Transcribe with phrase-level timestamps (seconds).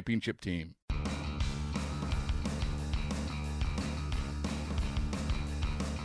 [0.00, 0.74] championship team.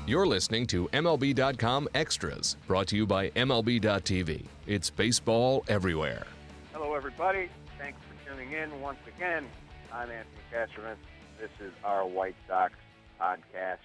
[0.08, 4.46] You're listening to MLB.com Extras, brought to you by MLB.tv.
[4.68, 6.28] It's baseball everywhere.
[6.74, 7.50] Hello, everybody.
[7.80, 9.48] Thanks for tuning in once again.
[9.92, 10.98] I'm Anthony Castrovince.
[11.40, 12.74] This is our White Sox
[13.20, 13.78] podcast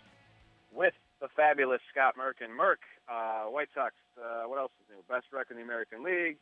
[0.74, 2.82] with the fabulous Scott Merkin Merck.
[3.08, 5.02] Uh, White Sox, uh, what else is new?
[5.08, 6.36] Best record in the American League,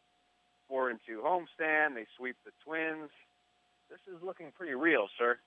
[0.68, 1.94] four and two homestand.
[1.94, 3.10] They sweep the Twins.
[3.90, 5.38] This is looking pretty real, sir.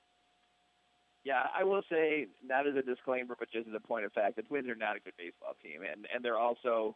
[1.23, 4.37] Yeah, I will say, not as a disclaimer, but just as a point of fact,
[4.37, 6.95] the Twins are not a good baseball team, and and they're also,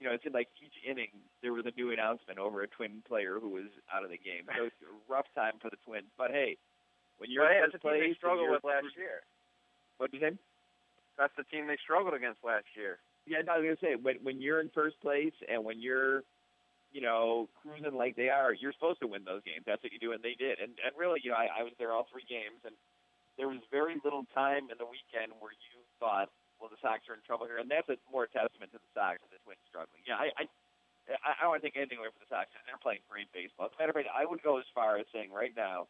[0.00, 3.02] you know, it seemed like each inning there was a new announcement over a Twin
[3.06, 4.48] player who was out of the game.
[4.56, 6.08] So it's a rough time for the Twins.
[6.16, 6.56] But hey,
[7.18, 9.20] when you're But hey, that's first the team place, they struggled with last year.
[9.98, 10.36] What did you say?
[11.18, 12.96] That's the team they struggled against last year.
[13.26, 16.24] Yeah, no, I was gonna say when when you're in first place and when you're,
[16.92, 19.64] you know, cruising like they are, you're supposed to win those games.
[19.68, 20.58] That's what you do, and they did.
[20.58, 22.74] And and really, you know, I, I was there all three games, and
[23.36, 27.14] there was very little time in the weekend where you thought, well, the Sox are
[27.14, 30.02] in trouble here, and that's a more testament to the Sox than the Twins struggling.
[30.04, 30.32] Yeah, I.
[30.36, 30.44] I
[31.08, 32.52] I I don't want to take anything away from the Sox.
[32.52, 33.72] They're playing great baseball.
[33.72, 35.88] As a matter of fact, I would go as far as saying right now,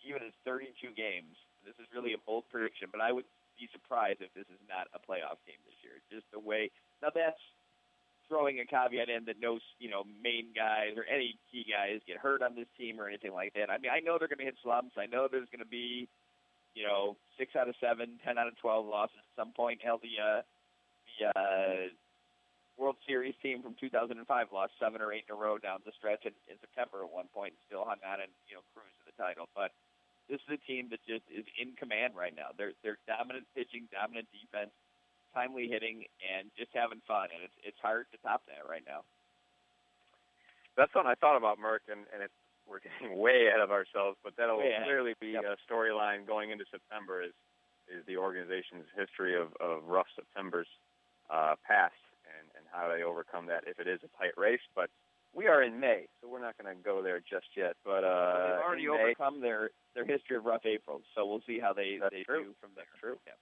[0.00, 1.36] even in 32 games,
[1.68, 3.28] this is really a bold prediction, but I would
[3.60, 6.00] be surprised if this is not a playoff game this year.
[6.08, 7.40] Just the way now that's
[8.28, 12.16] throwing a caveat in that no you know main guys or any key guys get
[12.16, 13.70] hurt on this team or anything like that.
[13.70, 14.96] I mean, I know they're going to hit slumps.
[14.96, 16.08] I know there's going to be
[16.74, 19.80] you know six out of seven, ten out of twelve losses at some point.
[19.82, 20.42] Hell, the uh,
[21.18, 21.88] the uh,
[22.76, 24.18] World Series team from 2005
[24.50, 27.30] lost seven or eight in a row down the stretch in, in September at one
[27.30, 29.46] point and still hung on and you know cruised to the title.
[29.54, 29.70] But
[30.26, 32.50] this is a team that just is in command right now.
[32.56, 34.74] They're they're dominant pitching, dominant defense,
[35.34, 37.28] timely hitting, and just having fun.
[37.34, 39.02] And it's it's hard to top that right now.
[40.76, 42.34] That's something I thought about, Merck, and, and it's,
[42.66, 44.82] we're getting way ahead of ourselves, but that'll ahead.
[44.84, 45.44] clearly be Yep.
[45.44, 47.30] a storyline going into September is,
[47.86, 50.66] is the organization's history of, of rough Septembers
[51.30, 51.94] uh, past
[52.26, 54.62] and, and how they overcome that if it is a tight race.
[54.74, 54.90] But
[55.30, 57.76] we are in May, so we're not going to go there just yet.
[57.84, 61.42] But uh, They've already in May, overcome their their history of rough Aprils, so we'll
[61.46, 62.50] see how they That's they true.
[62.50, 62.82] do from there.
[62.90, 63.18] That's true.
[63.30, 63.38] Yeah.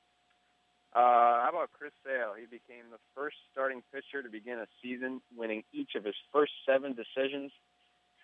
[0.93, 2.37] Uh, how about Chris Sale?
[2.37, 6.53] He became the first starting pitcher to begin a season winning each of his first
[6.65, 7.51] seven decisions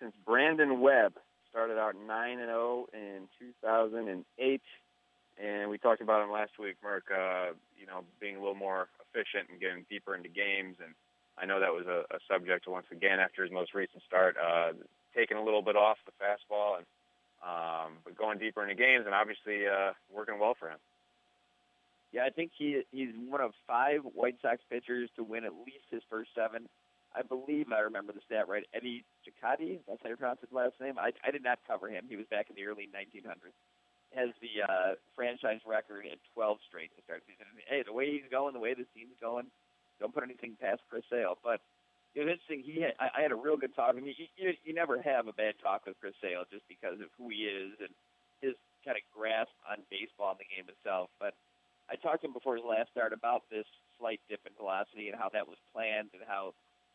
[0.00, 1.15] since Brandon Webb
[1.50, 4.62] started out 9 and 0 in 2008.
[5.41, 7.10] And we talked about him last week, Merck.
[7.10, 10.76] Uh, you know, being a little more efficient and getting deeper into games.
[10.82, 10.94] And
[11.38, 14.72] I know that was a, a subject once again after his most recent start, uh,
[15.15, 16.87] taking a little bit off the fastball and
[17.43, 20.78] um, but going deeper into games and obviously uh, working well for him.
[22.12, 25.84] Yeah, I think he he's one of five White Sox pitchers to win at least
[25.91, 26.69] his first seven.
[27.16, 28.64] I believe I remember the stat right.
[28.72, 30.98] Eddie Cicotte, that's how you pronounce his last name.
[30.98, 32.04] I I did not cover him.
[32.08, 33.56] He was back in the early 1900s.
[34.16, 37.44] Has the uh, franchise record at 12 straight to start the season.
[37.52, 39.52] And, hey, the way he's going, the way this team's going,
[40.00, 41.36] don't put anything past Chris Sale.
[41.44, 41.60] But
[42.16, 42.64] it was interesting.
[42.64, 44.08] He had, I, I had a real good talk with him.
[44.08, 47.28] You, you, you never have a bad talk with Chris Sale just because of who
[47.28, 47.93] he is and
[48.40, 51.12] his kind of grasp on baseball and the game itself.
[51.20, 51.37] But
[51.88, 55.17] I talked to him before his last start about this slight dip in velocity and
[55.17, 56.52] how that was planned and how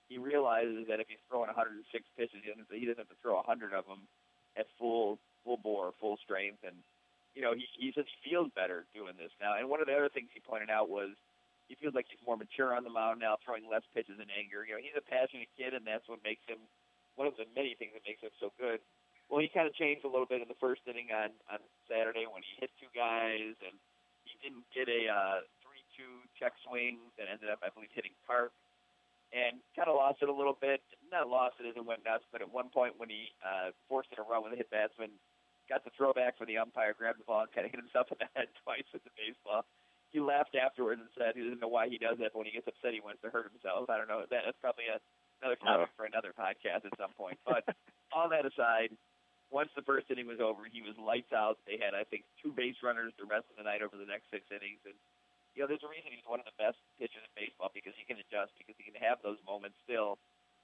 [0.07, 1.81] he realizes that if he's throwing 106
[2.13, 2.49] pitches, he
[2.85, 4.05] doesn't, have to throw 100 of them
[4.57, 6.61] at full full bore, full strength.
[6.61, 6.77] And
[7.33, 9.57] you know, he he he feels better doing this now.
[9.57, 11.17] And one of the other things he pointed out was
[11.67, 14.61] he feels like he's more mature on the mound now, throwing less pitches in anger.
[14.61, 16.61] You know, he's a passionate kid, and that's what makes him
[17.17, 18.77] one of the many things that makes him so good.
[19.31, 22.29] Well, he kind of changed a little bit in the first inning on on Saturday
[22.29, 23.73] when he hit two guys and
[24.43, 28.51] didn't get a uh, three-two check swing that ended up, I believe, hitting Park.
[29.31, 30.83] and kind of lost it a little bit.
[31.09, 34.11] Not lost it as it went nuts, but at one point when he uh, forced
[34.11, 35.09] it a run with a hit batsman,
[35.71, 38.19] got the throwback for the umpire, grabbed the ball, and kind of hit himself in
[38.19, 39.63] the head twice with the baseball.
[40.13, 42.53] He laughed afterwards and said he doesn't know why he does that, but when he
[42.53, 43.89] gets upset, he wants to hurt himself.
[43.89, 44.21] I don't know.
[44.29, 45.01] That, that's probably a,
[45.41, 45.95] another topic Oh.
[45.97, 47.41] for another podcast at some point.
[47.41, 47.65] But
[48.13, 48.93] all that aside,
[49.53, 51.61] once the first inning was over, he was lights out.
[51.69, 54.33] They had, I think, two base runners the rest of the night over the next
[54.33, 54.97] six innings, and
[55.53, 58.09] you know, there's a reason he's one of the best pitchers in baseball because he
[58.09, 60.17] can adjust, because he can have those moments still,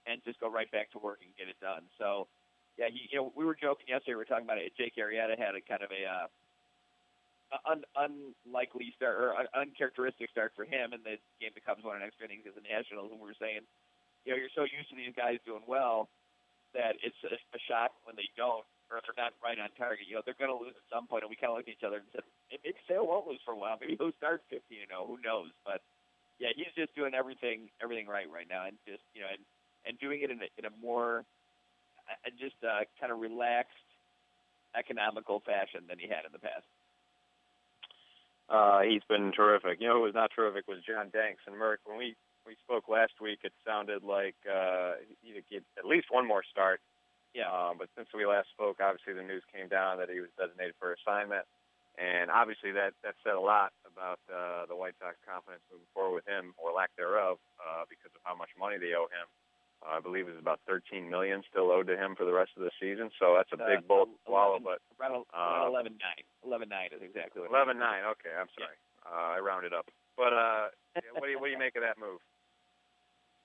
[0.10, 1.86] and just go right back to work and get it done.
[2.02, 2.26] So,
[2.74, 4.18] yeah, he, you know, we were joking yesterday.
[4.18, 4.74] We were talking about it.
[4.74, 6.26] Jake Arrieta had a kind of a uh,
[7.70, 12.02] un, unlikely start or un, uncharacteristic start for him, and the game becomes one in
[12.02, 13.14] extra innings as the Nationals.
[13.14, 13.62] And we were saying,
[14.26, 16.10] you know, you're so used to these guys doing well
[16.74, 20.10] that it's a, a shock when they don't or if they're not right on target.
[20.10, 21.22] You know, they're going to lose at some point.
[21.22, 23.54] and we kind of looked at each other and said, maybe Sale won't lose for
[23.54, 23.78] a while.
[23.78, 25.06] Maybe he'll start 15 and 0.
[25.06, 25.54] Who knows?
[25.62, 25.86] But
[26.42, 29.44] yeah, he's just doing everything everything right right now, and just you know, and
[29.86, 31.28] and doing it in a in a more
[32.08, 33.76] uh, just uh, kind of relaxed,
[34.74, 36.66] economical fashion than he had in the past.
[38.50, 39.78] Uh, he's been terrific.
[39.80, 41.84] You know who was not terrific was John Danks and Merck.
[41.86, 42.16] When we
[42.48, 46.80] we spoke last week, it sounded like uh, he'd get at least one more start.
[47.34, 47.50] Yeah.
[47.52, 50.74] Uh, but since we last spoke, obviously the news came down that he was designated
[50.80, 51.46] for assignment,
[51.98, 56.24] and obviously that that said a lot about uh, the White Sox confidence moving forward
[56.24, 59.28] with him or lack thereof, uh, because of how much money they owe him.
[59.80, 62.64] Uh, I believe it's about 13 million still owed to him for the rest of
[62.68, 64.60] the season, so that's a big Uh, bullet to swallow.
[64.60, 66.24] But around, Uh, around 11 9.
[66.44, 67.48] 11 9 is exactly what.
[67.48, 67.56] it is.
[67.56, 68.04] Eleven nine.
[68.18, 68.76] Okay, I'm sorry.
[69.08, 69.88] Uh, I rounded up.
[70.18, 70.68] But uh,
[71.16, 72.20] what do you what do you make of that move?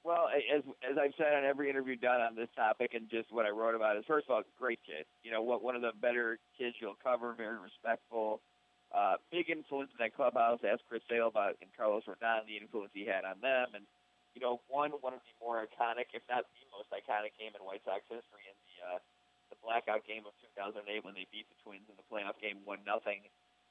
[0.05, 3.49] Well, as as I've said on every interview done on this topic, and just what
[3.49, 5.09] I wrote about is first of all, great kid.
[5.25, 8.45] You know, what one of the better kids you'll cover, very respectful,
[8.93, 10.61] uh, big influence in that clubhouse.
[10.61, 13.89] Ask Chris Sale about and Carlos Rodon the influence he had on them, and
[14.37, 17.65] you know, one one of the more iconic, if not the most iconic game in
[17.65, 19.01] White Sox history in the uh,
[19.49, 22.85] the blackout game of 2008 when they beat the Twins in the playoff game one
[22.85, 23.25] nothing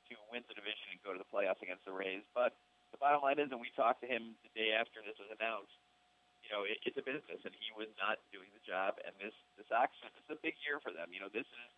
[0.09, 2.25] to win the division and go to the playoffs against the Rays.
[2.33, 2.57] But
[2.89, 5.77] the bottom line is, and we talked to him the day after this was announced
[6.53, 9.01] know, it, it's a business, and he was not doing the job.
[9.01, 11.09] And this this Sox, it's a big year for them.
[11.09, 11.69] You know, this is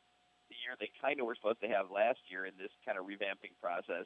[0.51, 3.07] the year they kind of were supposed to have last year in this kind of
[3.07, 4.05] revamping process,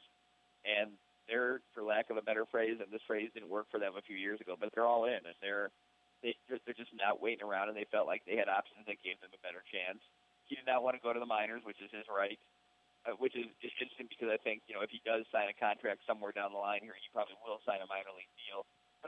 [0.62, 0.94] and
[1.28, 4.02] they're, for lack of a better phrase, and this phrase didn't work for them a
[4.02, 5.70] few years ago, but they're all in, and they're
[6.22, 9.18] they they're just not waiting around, and they felt like they had options that gave
[9.20, 10.00] them a better chance.
[10.46, 12.38] He did not want to go to the minors, which is his right.
[13.08, 15.56] Uh, which is is interesting because I think you know if he does sign a
[15.56, 18.59] contract somewhere down the line here, he probably will sign a minor league deal.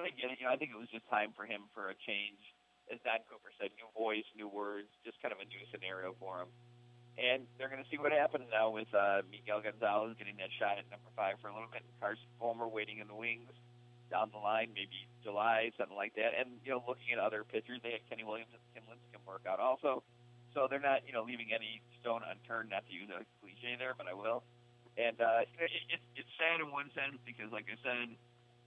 [0.03, 0.19] But I.
[0.19, 2.43] You know, I think it was just time for him for a change.
[2.91, 6.43] As Don Cooper said, new voice, new words, just kind of a new scenario for
[6.43, 6.51] him.
[7.15, 10.83] And they're going to see what happens now with uh, Miguel Gonzalez getting that shot
[10.83, 11.87] at number five for a little bit.
[12.03, 13.55] Carson Fulmer waiting in the wings
[14.11, 16.35] down the line, maybe July, something like that.
[16.35, 19.47] And you know, looking at other pitchers, they had Kenny Williams and Tim Lincecum work
[19.47, 20.03] out also.
[20.53, 22.75] So they're not, you know, leaving any stone unturned.
[22.75, 24.43] Not to use a cliche there, but I will.
[24.99, 28.13] And uh, it, it, it's sad in one sense because, like I said,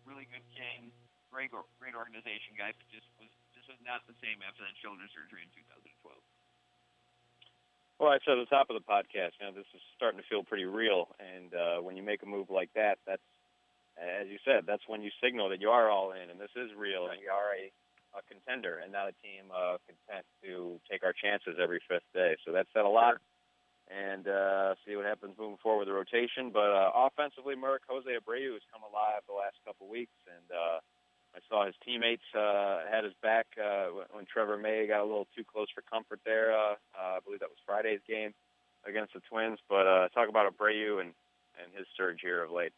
[0.06, 0.90] really good king,
[1.36, 1.52] great,
[1.84, 5.44] great organization guy, but just was just was not the same after that shoulder surgery
[5.44, 6.16] in 2012.
[8.00, 10.28] Well, I said at the top of the podcast, you know, this is starting to
[10.32, 13.24] feel pretty real, and uh, when you make a move like that, that's,
[13.96, 16.76] as you said, that's when you signal that you are all in, and this is
[16.76, 17.72] real, and you are a,
[18.20, 22.36] a contender, and not a team uh, content to take our chances every fifth day.
[22.44, 23.24] So that said a lot,
[23.88, 26.52] and uh, see what happens moving forward with the rotation.
[26.52, 30.84] But uh, offensively, Merck, Jose Abreu has come alive the last couple weeks, and uh,
[31.36, 35.28] I saw his teammates uh, had his back uh, when- Trevor May got a little
[35.36, 36.56] too close for comfort there.
[36.56, 38.34] Uh, uh, I believe that was Friday's game
[38.88, 39.60] against the Twins.
[39.68, 41.12] But uh, talk about Abreu and,
[41.60, 42.72] and his surge here of late.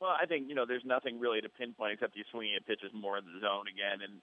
[0.00, 2.90] Well, I think you know there's nothing really to pinpoint except he's swinging at pitches
[2.94, 4.22] more in the zone again, and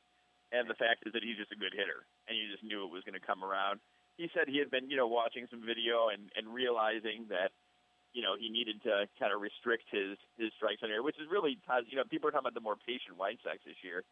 [0.51, 2.91] and the fact is that he's just a good hitter, and you just knew it
[2.91, 3.79] was going to come around.
[4.17, 7.51] He said he had been you know watching some video and and realizing that
[8.13, 11.27] you know he needed to kind of restrict his his strikes on air, which is
[11.29, 14.03] really Todd you know people are talking about the more patient White Sox this year.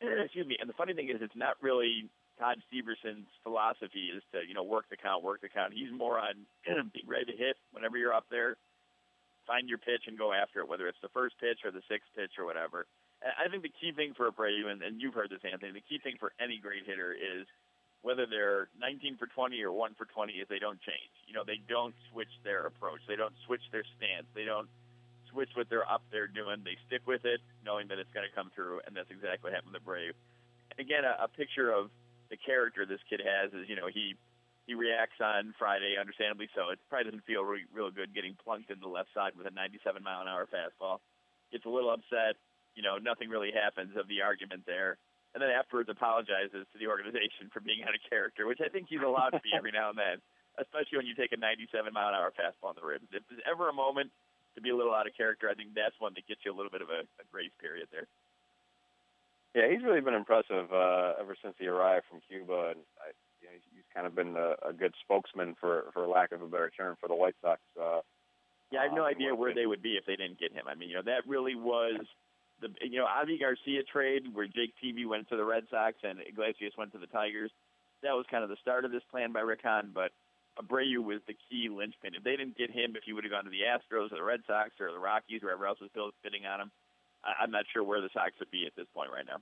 [0.24, 0.56] Excuse me.
[0.60, 4.64] And the funny thing is, it's not really Todd Steverson's philosophy is to you know
[4.64, 5.72] work the count, work the count.
[5.72, 6.46] He's more on
[6.92, 8.56] being ready to hit whenever you're up there
[9.46, 12.10] find your pitch and go after it, whether it's the first pitch or the sixth
[12.18, 12.84] pitch or whatever.
[13.22, 15.98] I think the key thing for Abreu, and, and you've heard this, Anthony, the key
[16.02, 17.48] thing for any great hitter is
[18.02, 21.14] whether they're 19 for 20 or 1 for 20 is they don't change.
[21.26, 23.00] You know, they don't switch their approach.
[23.08, 24.26] They don't switch their stance.
[24.34, 24.68] They don't
[25.30, 26.62] switch what they're up there doing.
[26.64, 29.52] They stick with it, knowing that it's going to come through, and that's exactly what
[29.52, 30.14] happened with Abreu.
[30.70, 31.90] And again, a, a picture of
[32.30, 34.14] the character this kid has is, you know, he
[34.66, 36.70] he reacts on Friday, understandably so.
[36.70, 39.54] It probably doesn't feel re- real good getting plunked in the left side with a
[39.54, 40.98] 97 mile an hour fastball.
[41.52, 42.34] Gets a little upset.
[42.74, 44.98] You know, nothing really happens of the argument there.
[45.36, 48.88] And then afterwards apologizes to the organization for being out of character, which I think
[48.88, 50.16] he's allowed to be every now and then,
[50.56, 53.04] especially when you take a 97 mile an hour fastball in the ribs.
[53.12, 54.08] If there's ever a moment
[54.56, 56.56] to be a little out of character, I think that's one that gets you a
[56.56, 58.08] little bit of a, a grace period there.
[59.52, 63.12] Yeah, he's really been impressive uh, ever since he arrived from Cuba, and I,
[63.44, 66.46] you know, he's, kind of been a, a good spokesman for, for lack of a
[66.46, 67.60] better term, for the White Sox.
[67.80, 68.00] Uh,
[68.70, 70.64] yeah, I have no idea where they would be if they didn't get him.
[70.68, 72.04] I mean, you know, that really was
[72.60, 76.20] the you know Avi Garcia trade where Jake Peavy went to the Red Sox and
[76.26, 77.50] Iglesias went to the Tigers.
[78.02, 80.12] That was kind of the start of this plan by Rick Hahn, but
[80.56, 82.14] Abreu was the key linchpin.
[82.16, 84.24] If they didn't get him, if he would have gone to the Astros or the
[84.24, 85.92] Red Sox or the Rockies, or wherever else was
[86.24, 86.70] bidding on him,
[87.24, 89.40] I, I'm not sure where the Sox would be at this point right now.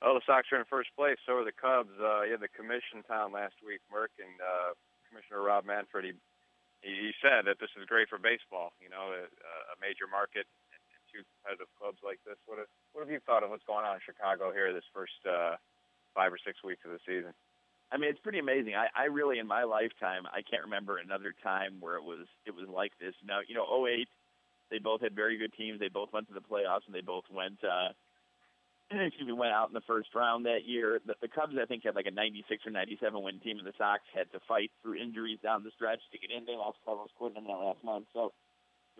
[0.00, 1.20] Well, the Sox are in first place.
[1.24, 1.92] So are the Cubs.
[2.00, 4.72] Uh, had the commission town last week, Merck, and uh,
[5.08, 6.04] Commissioner Rob Manfred.
[6.04, 6.12] He,
[6.80, 8.72] he said that this is great for baseball.
[8.80, 10.48] You know, a, a major market
[11.10, 12.38] two competitive clubs like this.
[12.46, 15.18] What have, what have you thought of what's going on in Chicago here this first
[15.26, 15.58] uh,
[16.14, 17.34] five or six weeks of the season?
[17.90, 18.74] I mean, it's pretty amazing.
[18.78, 22.54] I, I really, in my lifetime, I can't remember another time where it was it
[22.54, 23.14] was like this.
[23.26, 24.06] Now, you know, 08,
[24.70, 25.80] they both had very good teams.
[25.80, 27.58] They both went to the playoffs, and they both went.
[27.64, 27.90] Uh,
[28.94, 31.00] excuse me, went out in the first round that year.
[31.04, 33.74] The, the Cubs, I think, had like a 96 or 97 win team, and the
[33.76, 36.46] Sox had to fight through injuries down the stretch to get in.
[36.46, 38.32] They lost Carlos Quentin in that last month, so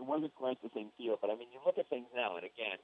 [0.00, 1.21] it wasn't quite the same feel.
[1.21, 2.80] But I mean, you look at things now, and again,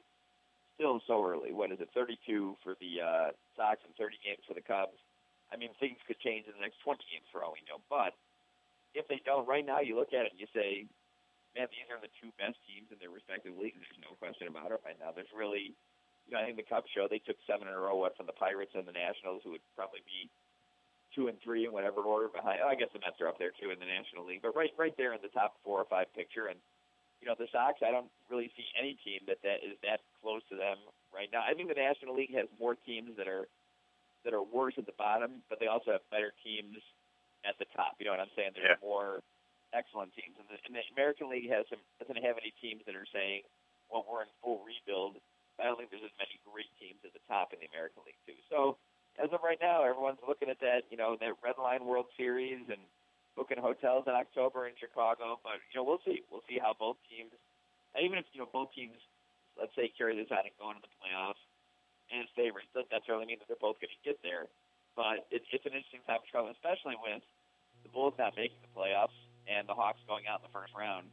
[0.76, 1.56] still so early.
[1.56, 1.88] What is it?
[1.96, 5.00] 32 for the uh, Sox and 30 games for the Cubs.
[5.48, 7.80] I mean, things could change in the next 20 games for all we know.
[7.88, 8.12] But
[8.92, 10.84] if they don't, right now, you look at it and you say,
[11.56, 13.80] man, these are the two best teams in their respective leagues.
[13.80, 15.16] There's no question about it right now.
[15.16, 15.72] There's really,
[16.28, 18.28] you know, I think the Cubs show they took seven in a row, what, from
[18.28, 20.28] the Pirates and the Nationals, who would probably be
[21.16, 22.60] two and three in whatever order behind.
[22.60, 24.74] Oh, I guess the Mets are up there too in the National League, but right,
[24.76, 26.52] right there in the top four or five picture.
[26.52, 26.60] And
[27.20, 30.42] you know, the Sox, I don't really see any team that that is that close
[30.50, 30.76] to them
[31.14, 31.42] right now.
[31.42, 33.48] I think the National League has more teams that are
[34.24, 36.76] that are worse at the bottom, but they also have better teams
[37.46, 37.96] at the top.
[37.98, 38.58] You know what I'm saying?
[38.58, 38.82] There's yeah.
[38.82, 39.22] more
[39.72, 42.98] excellent teams, and the, and the American League has some doesn't have any teams that
[42.98, 43.46] are saying,
[43.88, 45.16] "Well, we're in full rebuild."
[45.56, 48.20] I don't think there's as many great teams at the top in the American League
[48.28, 48.36] too.
[48.52, 48.76] So,
[49.16, 52.60] as of right now, everyone's looking at that, you know, that Red Line World Series
[52.68, 52.82] and
[53.36, 55.38] booking hotels in October in Chicago.
[55.44, 56.24] But you know, we'll see.
[56.32, 57.30] We'll see how both teams,
[58.00, 58.96] even if you know both teams,
[59.60, 61.40] let's say carry this on and go into the playoffs
[62.10, 64.48] and favorites, doesn't necessarily mean that they're both going to get there.
[64.96, 67.20] But it, it's an interesting time for Chicago, especially with
[67.84, 69.14] the Bulls not making the playoffs
[69.44, 71.06] and the Hawks going out in the first round.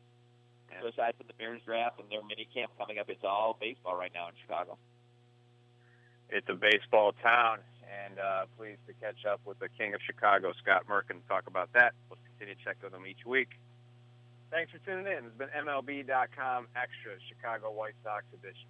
[0.82, 3.96] So aside from the Bears draft and their mini camp coming up, it's all baseball
[3.96, 4.78] right now in Chicago.
[6.30, 10.54] It's a baseball town, and uh, pleased to catch up with the King of Chicago,
[10.62, 11.94] Scott Merkin, talk about that.
[12.10, 13.50] We'll continue to check with him each week.
[14.52, 15.26] Thanks for tuning in.
[15.26, 18.70] It's been MLB.com Extra Chicago White Sox edition.